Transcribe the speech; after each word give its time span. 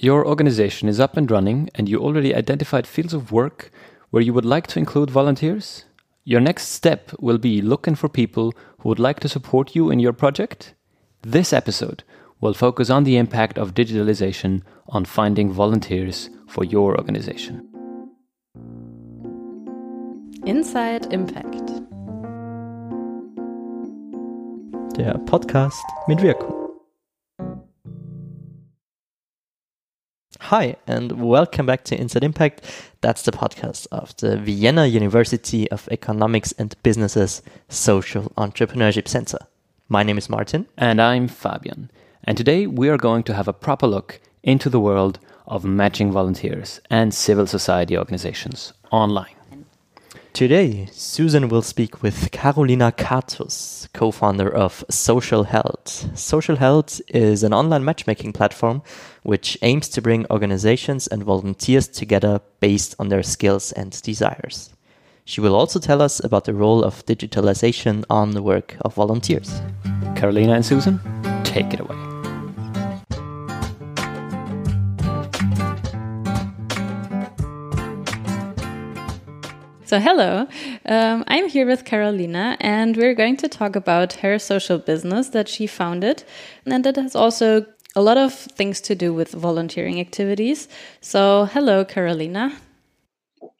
your 0.00 0.24
organization 0.24 0.88
is 0.88 1.00
up 1.00 1.16
and 1.16 1.28
running 1.28 1.68
and 1.74 1.88
you 1.88 1.98
already 1.98 2.32
identified 2.32 2.86
fields 2.86 3.12
of 3.12 3.32
work 3.32 3.72
where 4.10 4.22
you 4.22 4.32
would 4.32 4.44
like 4.44 4.68
to 4.68 4.78
include 4.78 5.10
volunteers? 5.10 5.84
Your 6.24 6.40
next 6.40 6.68
step 6.68 7.10
will 7.18 7.38
be 7.38 7.60
looking 7.60 7.96
for 7.96 8.08
people 8.08 8.54
who 8.78 8.88
would 8.88 9.00
like 9.00 9.18
to 9.20 9.28
support 9.28 9.74
you 9.74 9.90
in 9.90 9.98
your 9.98 10.12
project. 10.12 10.74
This 11.22 11.52
episode 11.52 12.04
will 12.40 12.54
focus 12.54 12.90
on 12.90 13.02
the 13.02 13.16
impact 13.16 13.58
of 13.58 13.74
digitalization 13.74 14.62
on 14.88 15.04
finding 15.04 15.50
volunteers 15.50 16.30
for 16.46 16.62
your 16.62 16.96
organization. 16.96 17.66
Inside 20.46 21.12
Impact. 21.12 21.72
Der 24.96 25.18
Podcast 25.26 25.84
mit 26.06 26.22
Wirkung. 26.22 26.57
Hi, 30.48 30.76
and 30.86 31.12
welcome 31.20 31.66
back 31.66 31.84
to 31.84 32.00
Inside 32.00 32.24
Impact. 32.24 32.62
That's 33.02 33.20
the 33.20 33.32
podcast 33.32 33.86
of 33.92 34.16
the 34.16 34.38
Vienna 34.38 34.86
University 34.86 35.70
of 35.70 35.86
Economics 35.90 36.52
and 36.52 36.74
Businesses 36.82 37.42
Social 37.68 38.32
Entrepreneurship 38.38 39.08
Center. 39.08 39.36
My 39.90 40.02
name 40.02 40.16
is 40.16 40.30
Martin. 40.30 40.66
And 40.78 41.02
I'm 41.02 41.28
Fabian. 41.28 41.90
And 42.24 42.38
today 42.38 42.66
we 42.66 42.88
are 42.88 42.96
going 42.96 43.24
to 43.24 43.34
have 43.34 43.46
a 43.46 43.52
proper 43.52 43.86
look 43.86 44.22
into 44.42 44.70
the 44.70 44.80
world 44.80 45.18
of 45.46 45.66
matching 45.66 46.10
volunteers 46.12 46.80
and 46.88 47.12
civil 47.12 47.46
society 47.46 47.98
organizations 47.98 48.72
online. 48.90 49.34
Today, 50.38 50.86
Susan 50.92 51.48
will 51.48 51.62
speak 51.62 52.00
with 52.00 52.30
Carolina 52.30 52.92
Katus, 52.92 53.88
co 53.92 54.12
founder 54.12 54.48
of 54.48 54.84
Social 54.88 55.42
Held. 55.42 55.88
Social 56.14 56.54
Held 56.54 57.00
is 57.08 57.42
an 57.42 57.52
online 57.52 57.84
matchmaking 57.84 58.34
platform 58.34 58.82
which 59.28 59.58
aims 59.60 59.90
to 59.90 60.00
bring 60.00 60.24
organizations 60.30 61.06
and 61.06 61.22
volunteers 61.22 61.86
together 61.86 62.40
based 62.60 62.94
on 62.98 63.10
their 63.10 63.22
skills 63.22 63.72
and 63.72 64.00
desires. 64.00 64.70
She 65.26 65.42
will 65.42 65.54
also 65.54 65.78
tell 65.78 66.00
us 66.00 66.18
about 66.24 66.46
the 66.46 66.54
role 66.54 66.82
of 66.82 67.04
digitalization 67.04 68.06
on 68.08 68.30
the 68.30 68.42
work 68.42 68.78
of 68.80 68.94
volunteers. 68.94 69.60
Carolina 70.16 70.54
and 70.54 70.64
Susan, 70.64 70.98
take 71.44 71.74
it 71.74 71.80
away. 71.80 72.08
So, 79.84 79.98
hello, 80.00 80.46
um, 80.86 81.24
I'm 81.28 81.48
here 81.48 81.66
with 81.66 81.84
Carolina, 81.84 82.56
and 82.60 82.96
we're 82.96 83.14
going 83.14 83.36
to 83.38 83.48
talk 83.48 83.76
about 83.76 84.14
her 84.24 84.38
social 84.38 84.78
business 84.78 85.28
that 85.30 85.48
she 85.48 85.66
founded, 85.66 86.24
and 86.64 86.84
that 86.84 86.96
has 86.96 87.14
also 87.14 87.66
a 87.98 88.00
lot 88.00 88.16
of 88.16 88.32
things 88.32 88.80
to 88.80 88.94
do 88.94 89.12
with 89.12 89.32
volunteering 89.32 89.98
activities. 89.98 90.68
So, 91.00 91.46
hello, 91.46 91.84
Carolina. 91.84 92.52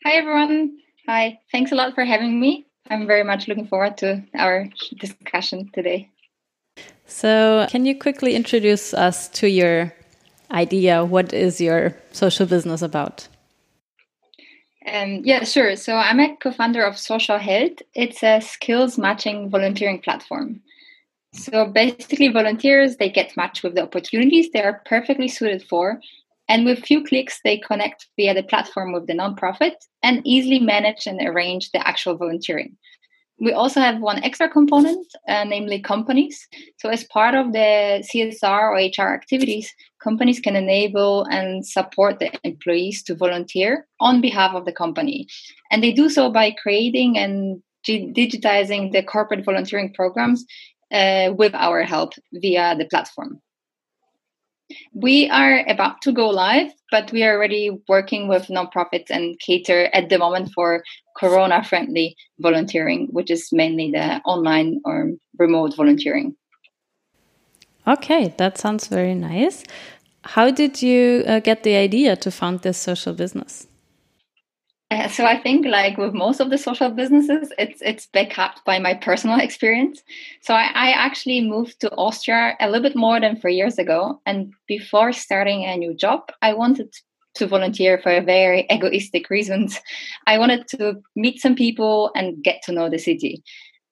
Hi, 0.04 0.12
everyone. 0.12 0.78
Hi. 1.08 1.40
Thanks 1.50 1.72
a 1.72 1.74
lot 1.74 1.96
for 1.96 2.04
having 2.04 2.38
me. 2.38 2.64
I'm 2.88 3.08
very 3.08 3.24
much 3.24 3.48
looking 3.48 3.66
forward 3.66 3.96
to 3.98 4.22
our 4.34 4.68
discussion 5.00 5.70
today. 5.74 6.08
So, 7.06 7.66
can 7.68 7.84
you 7.84 7.98
quickly 7.98 8.36
introduce 8.36 8.94
us 8.94 9.28
to 9.40 9.48
your 9.48 9.92
idea? 10.52 11.04
What 11.04 11.32
is 11.32 11.60
your 11.60 11.96
social 12.12 12.46
business 12.46 12.80
about? 12.80 13.26
Um, 14.86 15.22
yeah, 15.24 15.42
sure. 15.42 15.74
So 15.74 15.96
I'm 15.96 16.20
a 16.20 16.36
co-founder 16.36 16.82
of 16.84 16.96
Social 16.96 17.38
Held. 17.38 17.82
It's 17.92 18.22
a 18.22 18.40
skills 18.40 18.96
matching 18.98 19.50
volunteering 19.50 20.00
platform. 20.00 20.62
So 21.34 21.66
basically, 21.66 22.28
volunteers 22.28 22.96
they 22.96 23.10
get 23.10 23.36
matched 23.36 23.62
with 23.62 23.74
the 23.74 23.82
opportunities 23.82 24.50
they 24.50 24.62
are 24.62 24.82
perfectly 24.86 25.28
suited 25.28 25.62
for, 25.68 26.00
and 26.48 26.64
with 26.64 26.84
few 26.84 27.04
clicks 27.04 27.40
they 27.44 27.58
connect 27.58 28.06
via 28.16 28.34
the 28.34 28.42
platform 28.42 28.92
with 28.92 29.06
the 29.06 29.12
nonprofit 29.12 29.74
and 30.02 30.22
easily 30.24 30.58
manage 30.58 31.06
and 31.06 31.20
arrange 31.20 31.70
the 31.70 31.86
actual 31.86 32.16
volunteering. 32.16 32.76
We 33.40 33.52
also 33.52 33.78
have 33.78 34.00
one 34.00 34.24
extra 34.24 34.48
component, 34.48 35.06
uh, 35.28 35.44
namely 35.44 35.80
companies. 35.80 36.48
So, 36.78 36.88
as 36.88 37.04
part 37.04 37.34
of 37.34 37.52
the 37.52 38.02
CSR 38.02 38.42
or 38.42 38.76
HR 38.76 39.14
activities, 39.14 39.72
companies 40.02 40.40
can 40.40 40.56
enable 40.56 41.24
and 41.24 41.64
support 41.64 42.18
the 42.18 42.32
employees 42.42 43.02
to 43.04 43.14
volunteer 43.14 43.86
on 44.00 44.20
behalf 44.20 44.54
of 44.54 44.64
the 44.64 44.72
company. 44.72 45.28
And 45.70 45.82
they 45.82 45.92
do 45.92 46.08
so 46.08 46.30
by 46.30 46.56
creating 46.62 47.16
and 47.18 47.62
digitizing 47.86 48.92
the 48.92 49.02
corporate 49.02 49.44
volunteering 49.44 49.92
programs 49.94 50.44
uh, 50.92 51.32
with 51.36 51.54
our 51.54 51.82
help 51.82 52.12
via 52.32 52.76
the 52.76 52.86
platform. 52.86 53.40
We 54.92 55.30
are 55.30 55.64
about 55.66 56.02
to 56.02 56.12
go 56.12 56.28
live, 56.28 56.70
but 56.90 57.10
we 57.10 57.22
are 57.22 57.34
already 57.34 57.70
working 57.88 58.28
with 58.28 58.48
nonprofits 58.48 59.10
and 59.10 59.38
cater 59.40 59.88
at 59.94 60.10
the 60.10 60.18
moment 60.18 60.50
for 60.54 60.82
corona 61.16 61.64
friendly 61.64 62.16
volunteering, 62.38 63.08
which 63.10 63.30
is 63.30 63.48
mainly 63.50 63.90
the 63.90 64.20
online 64.24 64.80
or 64.84 65.12
remote 65.38 65.74
volunteering. 65.74 66.36
Okay, 67.86 68.34
that 68.36 68.58
sounds 68.58 68.88
very 68.88 69.14
nice. 69.14 69.64
How 70.22 70.50
did 70.50 70.82
you 70.82 71.24
uh, 71.26 71.40
get 71.40 71.62
the 71.62 71.76
idea 71.76 72.16
to 72.16 72.30
found 72.30 72.60
this 72.60 72.76
social 72.76 73.14
business? 73.14 73.66
Uh, 74.90 75.06
so 75.06 75.26
I 75.26 75.38
think, 75.38 75.66
like 75.66 75.98
with 75.98 76.14
most 76.14 76.40
of 76.40 76.48
the 76.48 76.56
social 76.56 76.90
businesses, 76.90 77.52
it's 77.58 77.82
it's 77.82 78.06
backed 78.06 78.64
by 78.64 78.78
my 78.78 78.94
personal 78.94 79.38
experience. 79.38 80.02
So 80.40 80.54
I, 80.54 80.70
I, 80.74 80.90
actually 80.92 81.42
moved 81.42 81.78
to 81.80 81.90
Austria 81.90 82.56
a 82.58 82.70
little 82.70 82.82
bit 82.82 82.96
more 82.96 83.20
than 83.20 83.36
four 83.36 83.50
years 83.50 83.78
ago, 83.78 84.18
and 84.24 84.54
before 84.66 85.12
starting 85.12 85.64
a 85.64 85.76
new 85.76 85.94
job, 85.94 86.32
I 86.40 86.54
wanted 86.54 86.94
to 87.34 87.46
volunteer 87.46 87.98
for 87.98 88.18
very 88.22 88.66
egoistic 88.70 89.28
reasons. 89.28 89.78
I 90.26 90.38
wanted 90.38 90.66
to 90.68 91.02
meet 91.14 91.40
some 91.40 91.54
people 91.54 92.10
and 92.14 92.42
get 92.42 92.62
to 92.64 92.72
know 92.72 92.88
the 92.88 92.98
city. 92.98 93.42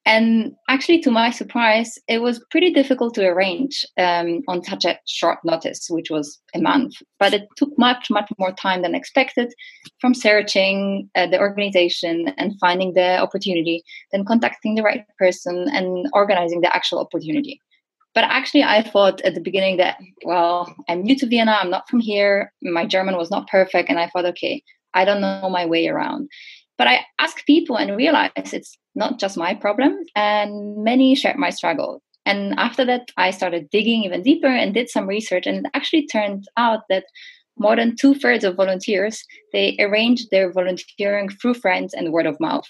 And 0.07 0.55
actually, 0.69 1.01
to 1.01 1.11
my 1.11 1.33
surprise, 1.33 1.99
it 2.07 2.23
was 2.23 2.45
pretty 2.53 2.73
difficult 2.73 3.15
to 3.15 3.27
arrange 3.27 3.85
um, 3.99 4.41
on 4.47 4.63
such 4.63 4.85
a 4.85 4.97
short 5.05 5.39
notice, 5.45 5.89
which 5.91 6.11
was 6.11 6.41
a 6.55 6.61
month. 6.61 6.95
But 7.19 7.35
it 7.35 7.49
took 7.57 7.77
much, 7.77 8.09
much 8.09 8.31
more 8.39 8.53
time 8.53 8.83
than 8.83 8.95
expected 8.95 9.53
from 10.01 10.15
searching 10.15 11.11
uh, 11.17 11.27
the 11.27 11.41
organization 11.41 12.29
and 12.39 12.55
finding 12.61 12.95
the 12.95 13.19
opportunity, 13.19 13.83
then 14.13 14.25
contacting 14.25 14.77
the 14.77 14.85
right 14.85 15.05
person 15.19 15.67
and 15.73 16.07
organizing 16.13 16.61
the 16.61 16.75
actual 16.75 17.01
opportunity. 17.01 17.61
But 18.15 18.25
actually, 18.25 18.63
I 18.63 18.83
thought 18.83 19.21
at 19.23 19.35
the 19.35 19.41
beginning 19.41 19.77
that, 19.79 19.99
well, 20.25 20.73
I'm 20.89 21.03
new 21.03 21.17
to 21.17 21.27
Vienna, 21.27 21.59
I'm 21.61 21.69
not 21.69 21.89
from 21.91 21.99
here, 21.99 22.53
my 22.63 22.87
German 22.87 23.17
was 23.17 23.31
not 23.31 23.49
perfect. 23.49 23.91
And 23.91 23.99
I 23.99 24.09
thought, 24.09 24.25
okay, 24.27 24.63
I 24.95 25.05
don't 25.05 25.21
know 25.21 25.51
my 25.51 25.67
way 25.67 25.89
around. 25.89 26.31
But 26.79 26.89
I 26.89 27.01
asked 27.19 27.47
people 27.47 27.77
and 27.77 27.97
realized 27.97 28.33
it's 28.37 28.77
not 28.95 29.19
just 29.19 29.37
my 29.37 29.55
problem, 29.55 29.99
and 30.15 30.83
many 30.83 31.15
shared 31.15 31.37
my 31.37 31.51
struggle. 31.51 32.03
And 32.25 32.59
after 32.59 32.85
that, 32.85 33.11
I 33.17 33.31
started 33.31 33.71
digging 33.71 34.03
even 34.03 34.23
deeper 34.23 34.49
and 34.49 34.75
did 34.75 34.91
some 34.91 35.07
research, 35.07 35.47
and 35.47 35.59
it 35.65 35.71
actually 35.75 36.07
turned 36.07 36.45
out 36.57 36.81
that 36.91 37.05
more 37.59 37.77
than 37.77 37.97
two 37.97 38.15
thirds 38.15 38.45
of 38.45 38.57
volunteers 38.57 39.25
they 39.53 39.77
arranged 39.81 40.29
their 40.31 40.53
volunteering 40.53 41.29
through 41.31 41.55
friends 41.55 41.95
and 41.95 42.13
word 42.13 42.27
of 42.27 42.39
mouth. 42.41 42.67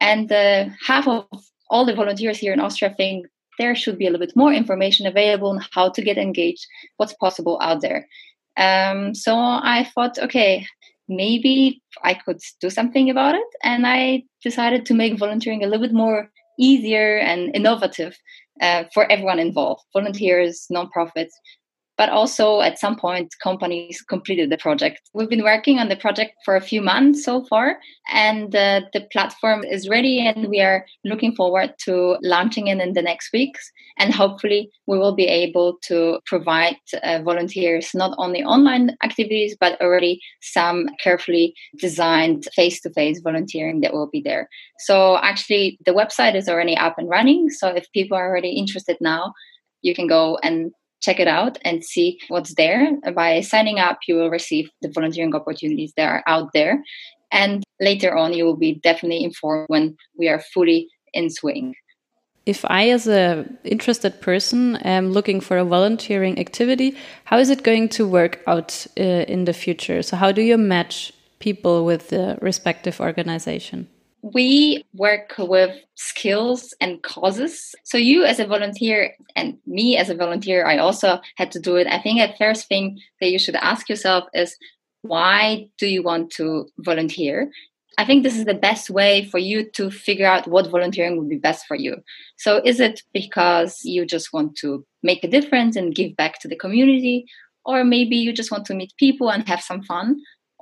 And 0.00 0.30
uh, 0.30 0.66
half 0.86 1.08
of 1.08 1.26
all 1.68 1.84
the 1.84 1.94
volunteers 1.94 2.38
here 2.38 2.52
in 2.52 2.60
Austria 2.60 2.94
think 2.96 3.26
there 3.58 3.74
should 3.74 3.98
be 3.98 4.06
a 4.06 4.10
little 4.10 4.24
bit 4.26 4.36
more 4.36 4.52
information 4.52 5.06
available 5.06 5.50
on 5.50 5.64
how 5.72 5.90
to 5.90 6.02
get 6.02 6.16
engaged, 6.16 6.66
what's 6.96 7.14
possible 7.14 7.58
out 7.60 7.80
there. 7.80 8.06
Um, 8.56 9.14
so 9.14 9.36
I 9.36 9.88
thought, 9.94 10.18
okay, 10.18 10.66
maybe 11.10 11.82
I 12.02 12.14
could 12.14 12.38
do 12.60 12.70
something 12.70 13.10
about 13.10 13.34
it. 13.34 13.46
And 13.62 13.86
I 13.86 14.22
decided 14.42 14.86
to 14.86 14.94
make 14.94 15.18
volunteering 15.18 15.62
a 15.62 15.66
little 15.66 15.86
bit 15.86 15.94
more 15.94 16.30
easier 16.58 17.18
and 17.18 17.54
innovative 17.54 18.16
uh, 18.60 18.84
for 18.94 19.10
everyone 19.10 19.38
involved 19.38 19.82
volunteers, 19.92 20.66
nonprofits, 20.72 21.32
but 22.00 22.08
also 22.08 22.62
at 22.62 22.78
some 22.78 22.96
point 22.96 23.34
companies 23.42 24.00
completed 24.00 24.48
the 24.48 24.56
project. 24.56 25.02
We've 25.12 25.28
been 25.28 25.44
working 25.44 25.78
on 25.78 25.90
the 25.90 25.96
project 25.96 26.32
for 26.46 26.56
a 26.56 26.66
few 26.70 26.80
months 26.80 27.22
so 27.22 27.44
far 27.44 27.76
and 28.10 28.56
uh, 28.56 28.80
the 28.94 29.02
platform 29.12 29.64
is 29.64 29.86
ready 29.86 30.18
and 30.26 30.48
we 30.48 30.62
are 30.62 30.86
looking 31.04 31.36
forward 31.36 31.74
to 31.84 32.16
launching 32.22 32.68
it 32.68 32.80
in 32.80 32.94
the 32.94 33.02
next 33.02 33.34
weeks. 33.34 33.70
And 33.98 34.14
hopefully 34.14 34.70
we 34.86 34.96
will 34.96 35.14
be 35.14 35.26
able 35.26 35.76
to 35.88 36.20
provide 36.24 36.78
uh, 37.02 37.20
volunteers 37.22 37.90
not 37.92 38.14
only 38.16 38.42
online 38.44 38.96
activities 39.04 39.54
but 39.60 39.78
already 39.82 40.22
some 40.40 40.88
carefully 41.04 41.52
designed 41.78 42.48
face-to-face 42.56 43.20
volunteering 43.22 43.82
that 43.82 43.92
will 43.92 44.08
be 44.10 44.22
there. 44.24 44.48
So 44.78 45.18
actually 45.18 45.78
the 45.84 45.92
website 45.92 46.34
is 46.34 46.48
already 46.48 46.78
up 46.78 46.94
and 46.96 47.10
running 47.10 47.50
so 47.50 47.68
if 47.68 47.92
people 47.92 48.16
are 48.16 48.30
already 48.30 48.52
interested 48.52 48.96
now 49.02 49.34
you 49.82 49.94
can 49.94 50.06
go 50.06 50.38
and 50.42 50.72
check 51.00 51.20
it 51.20 51.28
out 51.28 51.58
and 51.64 51.84
see 51.84 52.18
what's 52.28 52.54
there. 52.54 52.92
By 53.14 53.40
signing 53.40 53.78
up, 53.78 53.98
you 54.06 54.16
will 54.16 54.30
receive 54.30 54.70
the 54.82 54.90
volunteering 54.90 55.34
opportunities 55.34 55.92
that 55.96 56.08
are 56.08 56.22
out 56.26 56.52
there. 56.52 56.82
And 57.32 57.62
later 57.80 58.16
on, 58.16 58.32
you 58.32 58.44
will 58.44 58.56
be 58.56 58.74
definitely 58.74 59.24
informed 59.24 59.66
when 59.68 59.96
we 60.18 60.28
are 60.28 60.40
fully 60.52 60.88
in 61.12 61.30
swing. 61.30 61.74
if 62.46 62.64
I, 62.64 62.90
as 62.90 63.06
a 63.06 63.46
interested 63.64 64.20
person, 64.20 64.76
am 64.76 65.12
looking 65.12 65.40
for 65.40 65.58
a 65.58 65.64
volunteering 65.64 66.38
activity, 66.38 66.96
how 67.24 67.38
is 67.38 67.50
it 67.50 67.62
going 67.62 67.88
to 67.90 68.06
work 68.06 68.40
out 68.46 68.86
uh, 68.98 69.02
in 69.34 69.44
the 69.44 69.52
future? 69.52 70.02
So, 70.02 70.16
how 70.16 70.32
do 70.32 70.42
you 70.42 70.58
match 70.58 71.12
people 71.38 71.84
with 71.84 72.08
the 72.08 72.38
respective 72.40 73.00
organization? 73.00 73.88
We 74.22 74.84
work 74.94 75.34
with 75.38 75.76
skills 75.94 76.74
and 76.80 77.02
causes. 77.02 77.74
So, 77.84 77.96
you 77.96 78.24
as 78.24 78.38
a 78.38 78.46
volunteer, 78.46 79.14
and 79.34 79.58
me 79.66 79.96
as 79.96 80.10
a 80.10 80.14
volunteer, 80.14 80.66
I 80.66 80.78
also 80.78 81.20
had 81.36 81.50
to 81.52 81.60
do 81.60 81.76
it. 81.76 81.86
I 81.86 82.00
think 82.00 82.20
the 82.20 82.36
first 82.36 82.68
thing 82.68 83.00
that 83.20 83.30
you 83.30 83.38
should 83.38 83.56
ask 83.56 83.88
yourself 83.88 84.24
is 84.34 84.56
why 85.02 85.68
do 85.78 85.86
you 85.86 86.02
want 86.02 86.30
to 86.32 86.66
volunteer? 86.78 87.50
I 87.98 88.04
think 88.04 88.22
this 88.22 88.36
is 88.36 88.44
the 88.44 88.54
best 88.54 88.88
way 88.88 89.26
for 89.26 89.38
you 89.38 89.68
to 89.72 89.90
figure 89.90 90.26
out 90.26 90.48
what 90.48 90.70
volunteering 90.70 91.18
would 91.18 91.28
be 91.28 91.36
best 91.36 91.66
for 91.66 91.76
you. 91.76 91.96
So, 92.36 92.60
is 92.64 92.80
it 92.80 93.02
because 93.12 93.80
you 93.84 94.06
just 94.06 94.32
want 94.32 94.56
to 94.56 94.84
make 95.02 95.24
a 95.24 95.28
difference 95.28 95.76
and 95.76 95.94
give 95.94 96.16
back 96.16 96.38
to 96.40 96.48
the 96.48 96.56
community? 96.56 97.26
Or 97.64 97.84
maybe 97.84 98.16
you 98.16 98.32
just 98.32 98.50
want 98.50 98.64
to 98.66 98.74
meet 98.74 98.92
people 98.98 99.30
and 99.30 99.46
have 99.48 99.60
some 99.60 99.82
fun? 99.82 100.20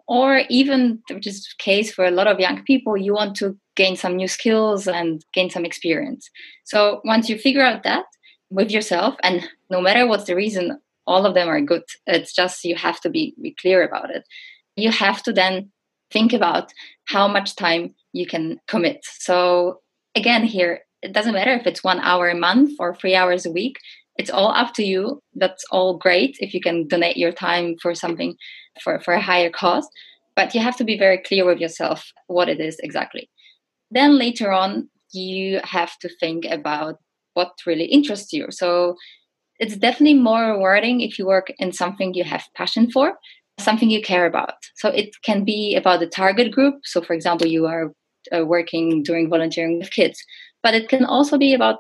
Or 0.09 0.43
even, 0.49 1.03
which 1.11 1.27
is 1.27 1.43
the 1.43 1.63
case 1.63 1.93
for 1.93 2.05
a 2.05 2.11
lot 2.11 2.27
of 2.27 2.41
young 2.41 2.63
people, 2.65 2.97
you 2.97 3.13
want 3.13 3.37
to 3.37 3.57
gain 3.77 3.95
some 3.95 4.17
new 4.17 4.29
skills 4.29 4.89
and 4.89 5.23
gain 5.35 5.51
some 5.51 5.67
experience. 5.67 6.31
So, 6.65 7.01
once 7.05 7.29
you 7.29 7.39
figure 7.39 7.63
out 7.63 7.83
that 7.83 8.07
with 8.51 8.71
yourself, 8.71 9.17
and 9.23 9.47
no 9.71 9.81
matter 9.81 10.07
what's 10.07 10.25
the 10.25 10.35
reason, 10.35 10.81
all 11.07 11.27
of 11.27 11.35
them 11.35 11.49
are 11.49 11.61
good. 11.61 11.83
It's 12.07 12.35
just 12.35 12.65
you 12.65 12.77
have 12.77 13.01
to 13.01 13.11
be, 13.11 13.35
be 13.41 13.55
clear 13.61 13.83
about 13.87 14.11
it. 14.11 14.25
You 14.77 14.91
have 14.91 15.23
to 15.25 15.33
then 15.33 15.71
think 16.11 16.33
about 16.33 16.73
how 17.07 17.29
much 17.29 17.57
time 17.57 17.95
you 18.13 18.27
can 18.27 18.61
commit. 18.67 19.01
So 19.05 19.81
again, 20.15 20.45
here 20.45 20.81
it 21.03 21.13
doesn't 21.13 21.35
matter 21.35 21.53
if 21.53 21.67
it's 21.67 21.85
one 21.85 22.01
hour 22.01 22.29
a 22.29 22.35
month 22.35 22.73
or 22.79 22.95
three 22.95 23.15
hours 23.15 23.47
a 23.47 23.51
week. 23.51 23.79
It's 24.19 24.31
all 24.31 24.49
up 24.49 24.75
to 24.75 24.85
you. 24.85 25.21
That's 25.35 25.65
all 25.71 25.97
great 25.97 26.37
if 26.41 26.53
you 26.53 26.61
can 26.61 26.87
donate 26.89 27.17
your 27.17 27.33
time 27.33 27.77
for 27.81 27.95
something 27.95 28.35
for, 28.83 29.01
for 29.01 29.15
a 29.15 29.21
higher 29.21 29.51
cost. 29.51 29.89
But 30.37 30.55
you 30.55 30.61
have 30.61 30.77
to 30.77 30.85
be 30.85 30.99
very 30.99 31.19
clear 31.19 31.45
with 31.45 31.59
yourself 31.59 32.13
what 32.27 32.49
it 32.49 32.61
is 32.61 32.79
exactly. 32.83 33.31
Then 33.91 34.19
later 34.19 34.53
on, 34.53 34.89
you 35.13 35.61
have 35.65 35.99
to 36.01 36.09
think 36.21 36.45
about 36.45 36.97
what 37.35 37.53
really 37.67 37.87
interests 37.87 38.33
you. 38.33 38.47
So 38.51 38.97
it's 39.59 39.77
definitely 39.77 40.15
more 40.15 40.53
rewarding 40.53 41.01
if 41.01 41.19
you 41.19 41.27
work 41.27 41.53
in 41.59 41.73
something 41.73 42.15
you 42.15 42.25
have 42.25 42.45
passion 42.55 42.91
for 42.91 43.15
something 43.59 43.91
you 43.91 44.01
care 44.01 44.27
about. 44.27 44.55
So 44.77 44.89
it 44.89 45.11
can 45.25 45.45
be 45.45 45.75
about 45.75 46.01
the 46.01 46.07
target 46.07 46.53
group. 46.53 46.77
So, 46.85 47.01
for 47.01 47.13
example, 47.13 47.47
you 47.47 47.67
are 47.67 47.93
uh, 48.33 48.45
working 48.45 49.03
doing 49.03 49.29
volunteering 49.29 49.79
with 49.79 49.91
kids, 49.91 50.23
but 50.63 50.75
it 50.75 50.89
can 50.89 51.05
also 51.05 51.39
be 51.39 51.55
about 51.55 51.79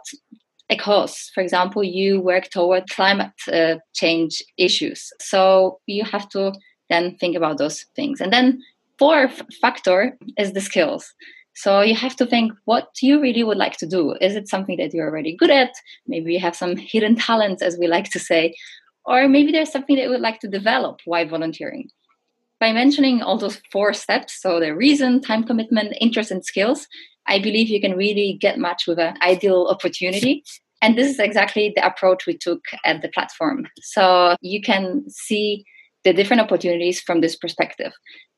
a 0.71 0.77
cause. 0.77 1.31
For 1.35 1.43
example, 1.43 1.83
you 1.83 2.21
work 2.21 2.51
toward 2.51 2.91
climate 2.91 3.33
uh, 3.53 3.77
change 3.95 4.43
issues. 4.57 5.11
So 5.21 5.81
you 5.87 6.05
have 6.05 6.29
to 6.31 6.53
then 6.91 7.17
think 7.17 7.37
about 7.37 7.59
those 7.59 7.85
things. 7.97 8.21
And 8.21 8.33
then 8.33 8.63
fourth 8.99 9.43
factor 9.61 10.19
is 10.37 10.53
the 10.53 10.61
skills. 10.61 11.13
So 11.55 11.81
you 11.81 11.97
have 11.97 12.15
to 12.17 12.27
think 12.27 12.53
what 12.67 12.89
you 13.03 13.21
really 13.21 13.43
would 13.43 13.59
like 13.59 13.77
to 13.79 13.87
do. 13.87 14.15
Is 14.21 14.37
it 14.37 14.49
something 14.49 14.77
that 14.79 14.95
you're 14.95 15.09
already 15.09 15.37
good 15.37 15.51
at? 15.51 15.73
Maybe 16.07 16.33
you 16.33 16.41
have 16.41 16.55
some 16.55 16.77
hidden 16.77 17.17
talents, 17.17 17.63
as 17.63 17.77
we 17.79 17.89
like 17.89 18.11
to 18.11 18.21
say, 18.21 18.55
or 19.05 19.27
maybe 19.27 19.51
there's 19.51 19.73
something 19.73 19.97
that 19.97 20.03
you 20.03 20.11
would 20.11 20.21
like 20.21 20.39
to 20.41 20.49
develop 20.49 21.01
while 21.05 21.27
volunteering. 21.27 21.89
By 22.61 22.73
mentioning 22.73 23.23
all 23.23 23.39
those 23.39 23.61
four 23.73 23.93
steps, 23.93 24.41
so 24.41 24.61
the 24.61 24.75
reason, 24.75 25.21
time 25.21 25.45
commitment, 25.45 25.97
interest, 26.01 26.31
and 26.31 26.45
skills, 26.45 26.87
I 27.29 27.39
believe 27.39 27.69
you 27.69 27.81
can 27.81 27.97
really 27.97 28.39
get 28.41 28.59
much 28.59 28.87
with 28.87 28.99
an 28.99 29.17
ideal 29.23 29.69
opportunity. 29.71 30.43
And 30.81 30.97
this 30.97 31.09
is 31.09 31.19
exactly 31.19 31.73
the 31.75 31.87
approach 31.87 32.27
we 32.27 32.37
took 32.37 32.65
at 32.85 33.03
the 33.03 33.09
platform. 33.09 33.67
So 33.81 34.37
you 34.41 34.63
can 34.63 35.05
see 35.09 35.65
the 36.05 36.13
different 36.13 36.41
opportunities 36.41 37.01
from 37.01 37.21
this 37.21 37.37
perspective. 37.37 37.93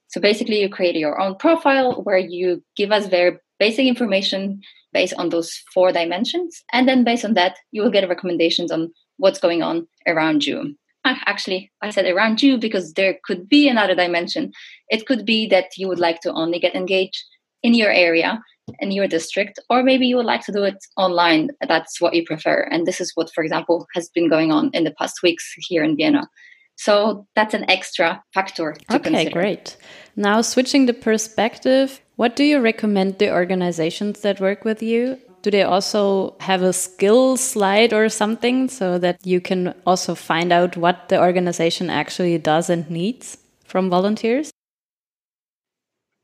So 0.08 0.20
basically, 0.20 0.60
you 0.60 0.68
create 0.68 0.96
your 0.96 1.20
own 1.20 1.36
profile 1.36 2.02
where 2.02 2.18
you 2.18 2.64
give 2.76 2.90
us 2.90 3.06
very 3.06 3.38
basic 3.60 3.86
information 3.86 4.60
based 4.92 5.14
on 5.16 5.28
those 5.28 5.62
four 5.72 5.92
dimensions. 5.92 6.62
And 6.72 6.88
then 6.88 7.04
based 7.04 7.24
on 7.24 7.34
that, 7.34 7.58
you 7.70 7.82
will 7.82 7.92
get 7.92 8.08
recommendations 8.08 8.72
on 8.72 8.92
what's 9.18 9.38
going 9.38 9.62
on 9.62 9.86
around 10.08 10.44
you. 10.46 10.74
Uh, 11.04 11.14
actually, 11.26 11.70
I 11.80 11.90
said 11.90 12.06
around 12.06 12.42
you 12.42 12.58
because 12.58 12.94
there 12.94 13.18
could 13.24 13.48
be 13.48 13.68
another 13.68 13.94
dimension. 13.94 14.52
It 14.88 15.06
could 15.06 15.24
be 15.24 15.46
that 15.48 15.66
you 15.76 15.86
would 15.88 16.00
like 16.00 16.20
to 16.22 16.32
only 16.32 16.58
get 16.58 16.74
engaged 16.74 17.22
in 17.62 17.74
your 17.74 17.90
area, 17.90 18.42
in 18.80 18.90
your 18.90 19.06
district, 19.06 19.58
or 19.68 19.82
maybe 19.82 20.06
you 20.06 20.16
would 20.16 20.26
like 20.26 20.44
to 20.46 20.52
do 20.52 20.62
it 20.64 20.78
online. 20.96 21.50
That's 21.66 22.00
what 22.00 22.14
you 22.14 22.24
prefer. 22.24 22.68
And 22.70 22.86
this 22.86 23.00
is 23.00 23.12
what, 23.14 23.30
for 23.34 23.42
example, 23.42 23.86
has 23.94 24.08
been 24.08 24.28
going 24.28 24.52
on 24.52 24.70
in 24.72 24.84
the 24.84 24.92
past 24.92 25.22
weeks 25.22 25.52
here 25.68 25.82
in 25.82 25.96
Vienna. 25.96 26.28
So 26.76 27.26
that's 27.34 27.52
an 27.52 27.68
extra 27.68 28.22
factor 28.32 28.72
to 28.88 28.96
okay, 28.96 29.10
consider. 29.10 29.30
great. 29.30 29.76
Now, 30.16 30.40
switching 30.40 30.86
the 30.86 30.94
perspective, 30.94 32.00
what 32.16 32.36
do 32.36 32.44
you 32.44 32.58
recommend 32.60 33.18
the 33.18 33.30
organizations 33.32 34.20
that 34.22 34.40
work 34.40 34.64
with 34.64 34.82
you 34.82 35.18
do 35.42 35.50
they 35.50 35.62
also 35.62 36.36
have 36.40 36.62
a 36.62 36.72
skill 36.72 37.36
slide 37.36 37.92
or 37.92 38.08
something 38.08 38.68
so 38.68 38.98
that 38.98 39.24
you 39.24 39.40
can 39.40 39.74
also 39.86 40.14
find 40.14 40.52
out 40.52 40.76
what 40.76 41.08
the 41.08 41.20
organization 41.20 41.88
actually 41.88 42.36
does 42.38 42.68
and 42.68 42.90
needs 42.90 43.38
from 43.64 43.88
volunteers? 43.88 44.50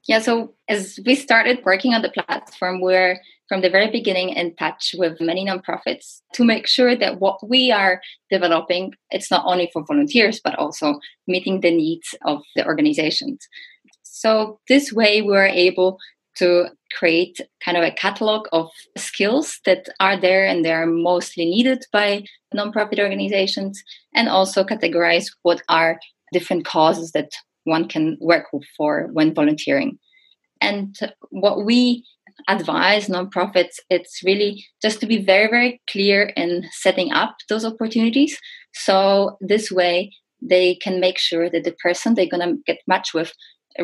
Yeah, 0.08 0.20
so 0.20 0.54
as 0.68 1.00
we 1.04 1.16
started 1.16 1.64
working 1.64 1.92
on 1.92 2.02
the 2.02 2.10
platform, 2.10 2.80
we're 2.80 3.20
from 3.48 3.60
the 3.60 3.70
very 3.70 3.90
beginning 3.90 4.30
in 4.30 4.54
touch 4.56 4.94
with 4.98 5.20
many 5.20 5.44
nonprofits 5.44 6.20
to 6.34 6.44
make 6.44 6.66
sure 6.66 6.96
that 6.96 7.20
what 7.20 7.38
we 7.48 7.70
are 7.70 8.00
developing 8.30 8.92
it's 9.10 9.30
not 9.30 9.44
only 9.46 9.70
for 9.72 9.84
volunteers 9.84 10.40
but 10.42 10.56
also 10.58 10.98
meeting 11.26 11.60
the 11.60 11.70
needs 11.70 12.14
of 12.24 12.42
the 12.56 12.66
organizations. 12.66 13.46
So 14.02 14.58
this 14.68 14.92
way 14.92 15.22
we're 15.22 15.46
able 15.46 15.98
to 16.38 16.66
create 16.98 17.40
kind 17.64 17.76
of 17.76 17.84
a 17.84 17.90
catalog 17.90 18.46
of 18.52 18.68
skills 18.96 19.60
that 19.64 19.88
are 20.00 20.20
there 20.20 20.46
and 20.46 20.64
they 20.64 20.72
are 20.72 20.86
mostly 20.86 21.44
needed 21.44 21.84
by 21.92 22.24
nonprofit 22.54 22.98
organizations 22.98 23.82
and 24.14 24.28
also 24.28 24.64
categorize 24.64 25.26
what 25.42 25.62
are 25.68 25.98
different 26.32 26.64
causes 26.64 27.12
that 27.12 27.30
one 27.66 27.88
can 27.88 28.16
work 28.20 28.46
for 28.76 29.08
when 29.12 29.34
volunteering. 29.34 29.98
And 30.60 30.96
what 31.30 31.64
we 31.64 32.04
advise 32.48 33.08
nonprofits 33.08 33.76
it's 33.88 34.20
really 34.22 34.66
just 34.82 35.00
to 35.00 35.06
be 35.06 35.24
very 35.24 35.48
very 35.48 35.80
clear 35.90 36.24
in 36.36 36.68
setting 36.72 37.12
up 37.12 37.34
those 37.48 37.64
opportunities. 37.64 38.38
So 38.74 39.38
this 39.40 39.70
way 39.70 40.12
they 40.42 40.74
can 40.76 41.00
make 41.00 41.18
sure 41.18 41.48
that 41.48 41.64
the 41.64 41.74
person 41.82 42.14
they're 42.14 42.28
going 42.28 42.46
to 42.46 42.62
get 42.66 42.78
matched 42.86 43.14
with 43.14 43.32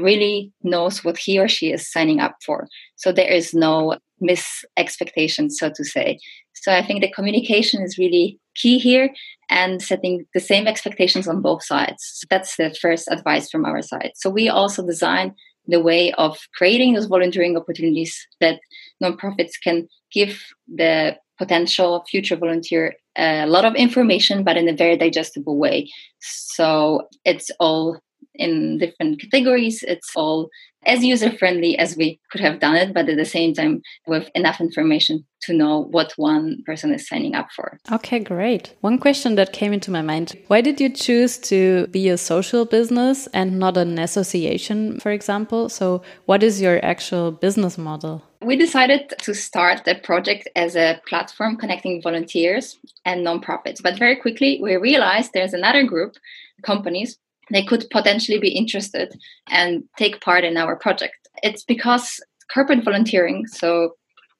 really 0.00 0.52
knows 0.62 1.04
what 1.04 1.18
he 1.18 1.38
or 1.38 1.48
she 1.48 1.72
is 1.72 1.90
signing 1.90 2.20
up 2.20 2.36
for. 2.44 2.66
So 2.96 3.12
there 3.12 3.30
is 3.30 3.52
no 3.54 3.96
mis 4.20 4.64
expectation, 4.76 5.50
so 5.50 5.70
to 5.74 5.84
say. 5.84 6.18
So 6.54 6.72
I 6.72 6.84
think 6.84 7.00
the 7.00 7.10
communication 7.10 7.82
is 7.82 7.98
really 7.98 8.38
key 8.54 8.78
here 8.78 9.10
and 9.48 9.82
setting 9.82 10.24
the 10.34 10.40
same 10.40 10.66
expectations 10.66 11.26
on 11.26 11.42
both 11.42 11.64
sides. 11.64 12.02
So 12.14 12.26
that's 12.30 12.56
the 12.56 12.74
first 12.80 13.08
advice 13.08 13.50
from 13.50 13.64
our 13.64 13.82
side. 13.82 14.12
So 14.14 14.30
we 14.30 14.48
also 14.48 14.86
design 14.86 15.34
the 15.66 15.80
way 15.80 16.12
of 16.12 16.38
creating 16.56 16.94
those 16.94 17.06
volunteering 17.06 17.56
opportunities 17.56 18.16
that 18.40 18.60
nonprofits 19.02 19.52
can 19.62 19.88
give 20.12 20.42
the 20.68 21.16
potential 21.38 22.04
future 22.08 22.36
volunteer 22.36 22.94
uh, 23.18 23.42
a 23.44 23.46
lot 23.46 23.64
of 23.64 23.74
information, 23.74 24.44
but 24.44 24.56
in 24.56 24.68
a 24.68 24.76
very 24.76 24.96
digestible 24.96 25.58
way. 25.58 25.88
So 26.20 27.08
it's 27.24 27.50
all 27.58 27.98
in 28.34 28.78
different 28.78 29.20
categories. 29.20 29.82
It's 29.86 30.14
all 30.16 30.48
as 30.84 31.04
user 31.04 31.30
friendly 31.30 31.78
as 31.78 31.96
we 31.96 32.20
could 32.30 32.40
have 32.40 32.58
done 32.60 32.74
it, 32.76 32.92
but 32.92 33.08
at 33.08 33.16
the 33.16 33.24
same 33.24 33.54
time 33.54 33.82
with 34.06 34.28
enough 34.34 34.60
information 34.60 35.24
to 35.42 35.52
know 35.52 35.84
what 35.90 36.12
one 36.16 36.62
person 36.66 36.92
is 36.92 37.06
signing 37.06 37.34
up 37.34 37.48
for. 37.54 37.78
Okay, 37.90 38.18
great. 38.18 38.74
One 38.80 38.98
question 38.98 39.34
that 39.36 39.52
came 39.52 39.72
into 39.72 39.90
my 39.90 40.02
mind 40.02 40.36
why 40.48 40.60
did 40.60 40.80
you 40.80 40.88
choose 40.88 41.38
to 41.38 41.86
be 41.88 42.08
a 42.08 42.16
social 42.16 42.64
business 42.64 43.26
and 43.28 43.58
not 43.58 43.76
an 43.76 43.98
association, 43.98 45.00
for 45.00 45.10
example? 45.10 45.68
So, 45.68 46.02
what 46.26 46.42
is 46.42 46.60
your 46.60 46.84
actual 46.84 47.32
business 47.32 47.78
model? 47.78 48.22
We 48.40 48.56
decided 48.56 49.12
to 49.20 49.34
start 49.34 49.84
the 49.84 49.94
project 49.94 50.48
as 50.56 50.74
a 50.74 51.00
platform 51.06 51.56
connecting 51.56 52.02
volunteers 52.02 52.76
and 53.04 53.24
nonprofits, 53.24 53.80
but 53.80 53.98
very 53.98 54.16
quickly 54.16 54.58
we 54.60 54.76
realized 54.76 55.30
there's 55.32 55.54
another 55.54 55.84
group, 55.84 56.16
companies, 56.62 57.18
they 57.50 57.64
could 57.64 57.86
potentially 57.90 58.38
be 58.38 58.48
interested 58.48 59.12
and 59.48 59.84
take 59.98 60.20
part 60.20 60.44
in 60.44 60.56
our 60.56 60.76
project. 60.76 61.28
It's 61.42 61.64
because 61.64 62.20
corporate 62.52 62.84
volunteering, 62.84 63.46
so 63.46 63.94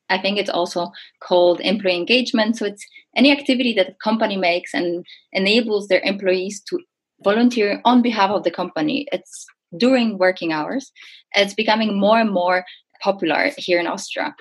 I 0.09 0.19
think 0.19 0.39
it's 0.39 0.51
also 0.51 0.91
called 1.23 1.61
employee 1.61 1.97
engagement. 1.97 2.57
So 2.57 2.67
it's 2.67 2.85
any 3.17 3.33
activity 3.33 3.73
that 3.75 3.89
a 3.89 3.95
company 4.05 4.37
makes 4.37 4.75
and 4.75 5.05
enables 5.33 5.89
their 5.89 6.01
employees 6.01 6.63
to 6.69 6.79
volunteer 7.25 7.81
on 7.85 8.03
behalf 8.03 8.31
of 8.31 8.45
the 8.45 8.51
company. 8.51 9.07
It's 9.13 9.47
during 9.77 10.19
working 10.19 10.53
hours. 10.53 10.93
It's 11.35 11.55
becoming 11.55 11.99
more 11.99 12.21
and 12.21 12.31
more 12.31 12.65
popular 13.03 13.51
here 13.57 13.81
in 13.81 13.87
Austria. 13.87 14.35